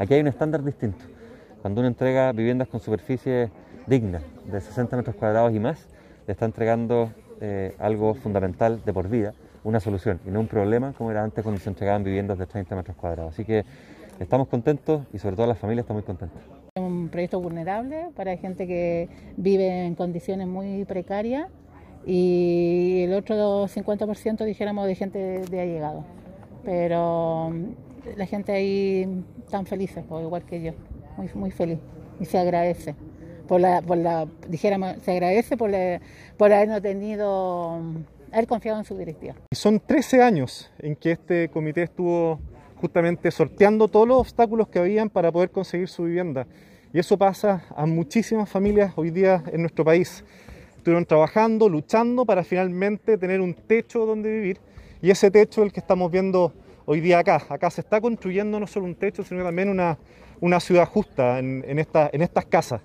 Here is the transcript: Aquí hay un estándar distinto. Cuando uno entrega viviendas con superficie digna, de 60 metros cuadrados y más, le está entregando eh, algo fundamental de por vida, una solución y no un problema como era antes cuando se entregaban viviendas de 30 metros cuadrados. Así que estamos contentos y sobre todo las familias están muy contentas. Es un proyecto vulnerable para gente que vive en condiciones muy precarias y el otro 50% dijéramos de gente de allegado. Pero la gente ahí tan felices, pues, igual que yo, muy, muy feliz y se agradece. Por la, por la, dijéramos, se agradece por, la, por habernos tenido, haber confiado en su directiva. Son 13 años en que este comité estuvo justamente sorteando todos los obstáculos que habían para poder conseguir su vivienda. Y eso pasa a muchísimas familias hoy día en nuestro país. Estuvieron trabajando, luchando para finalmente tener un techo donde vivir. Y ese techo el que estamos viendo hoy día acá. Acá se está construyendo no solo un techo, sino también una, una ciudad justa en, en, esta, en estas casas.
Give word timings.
Aquí 0.00 0.14
hay 0.14 0.20
un 0.22 0.28
estándar 0.28 0.64
distinto. 0.64 1.04
Cuando 1.60 1.82
uno 1.82 1.88
entrega 1.88 2.32
viviendas 2.32 2.68
con 2.68 2.80
superficie 2.80 3.50
digna, 3.86 4.22
de 4.50 4.58
60 4.58 4.96
metros 4.96 5.14
cuadrados 5.14 5.54
y 5.54 5.60
más, 5.60 5.88
le 6.26 6.32
está 6.32 6.46
entregando 6.46 7.12
eh, 7.42 7.74
algo 7.78 8.14
fundamental 8.14 8.82
de 8.82 8.94
por 8.94 9.10
vida, 9.10 9.34
una 9.62 9.78
solución 9.78 10.18
y 10.26 10.30
no 10.30 10.40
un 10.40 10.46
problema 10.46 10.94
como 10.94 11.10
era 11.10 11.22
antes 11.22 11.44
cuando 11.44 11.60
se 11.60 11.68
entregaban 11.68 12.02
viviendas 12.02 12.38
de 12.38 12.46
30 12.46 12.76
metros 12.76 12.96
cuadrados. 12.96 13.34
Así 13.34 13.44
que 13.44 13.66
estamos 14.18 14.48
contentos 14.48 15.02
y 15.12 15.18
sobre 15.18 15.36
todo 15.36 15.46
las 15.46 15.58
familias 15.58 15.84
están 15.84 15.96
muy 15.96 16.04
contentas. 16.04 16.40
Es 16.74 16.82
un 16.82 17.10
proyecto 17.10 17.38
vulnerable 17.38 18.08
para 18.16 18.34
gente 18.38 18.66
que 18.66 19.10
vive 19.36 19.84
en 19.84 19.96
condiciones 19.96 20.48
muy 20.48 20.86
precarias 20.86 21.50
y 22.06 23.02
el 23.02 23.12
otro 23.12 23.68
50% 23.68 24.46
dijéramos 24.46 24.86
de 24.86 24.94
gente 24.94 25.18
de 25.42 25.60
allegado. 25.60 26.06
Pero 26.64 27.52
la 28.20 28.26
gente 28.26 28.52
ahí 28.52 29.24
tan 29.50 29.64
felices, 29.64 30.04
pues, 30.06 30.22
igual 30.22 30.44
que 30.44 30.60
yo, 30.60 30.72
muy, 31.16 31.30
muy 31.34 31.50
feliz 31.50 31.78
y 32.20 32.26
se 32.26 32.36
agradece. 32.36 32.94
Por 33.48 33.62
la, 33.62 33.80
por 33.80 33.96
la, 33.96 34.28
dijéramos, 34.46 34.96
se 35.02 35.12
agradece 35.12 35.56
por, 35.56 35.70
la, 35.70 36.02
por 36.36 36.52
habernos 36.52 36.82
tenido, 36.82 37.80
haber 38.30 38.46
confiado 38.46 38.78
en 38.78 38.84
su 38.84 38.96
directiva. 38.96 39.34
Son 39.52 39.80
13 39.80 40.22
años 40.22 40.70
en 40.78 40.94
que 40.96 41.12
este 41.12 41.48
comité 41.48 41.84
estuvo 41.84 42.38
justamente 42.76 43.30
sorteando 43.30 43.88
todos 43.88 44.06
los 44.06 44.18
obstáculos 44.18 44.68
que 44.68 44.78
habían 44.78 45.08
para 45.08 45.32
poder 45.32 45.50
conseguir 45.50 45.88
su 45.88 46.04
vivienda. 46.04 46.46
Y 46.92 46.98
eso 46.98 47.16
pasa 47.16 47.64
a 47.74 47.86
muchísimas 47.86 48.50
familias 48.50 48.92
hoy 48.96 49.10
día 49.10 49.42
en 49.50 49.62
nuestro 49.62 49.82
país. 49.82 50.24
Estuvieron 50.76 51.06
trabajando, 51.06 51.70
luchando 51.70 52.26
para 52.26 52.44
finalmente 52.44 53.16
tener 53.16 53.40
un 53.40 53.54
techo 53.54 54.04
donde 54.04 54.30
vivir. 54.30 54.58
Y 55.00 55.10
ese 55.10 55.30
techo 55.30 55.62
el 55.62 55.72
que 55.72 55.80
estamos 55.80 56.10
viendo 56.12 56.52
hoy 56.90 57.00
día 57.00 57.20
acá. 57.20 57.40
Acá 57.48 57.70
se 57.70 57.82
está 57.82 58.00
construyendo 58.00 58.58
no 58.58 58.66
solo 58.66 58.86
un 58.86 58.96
techo, 58.96 59.22
sino 59.22 59.44
también 59.44 59.68
una, 59.68 59.96
una 60.40 60.58
ciudad 60.58 60.86
justa 60.86 61.38
en, 61.38 61.64
en, 61.68 61.78
esta, 61.78 62.10
en 62.12 62.20
estas 62.20 62.46
casas. 62.46 62.80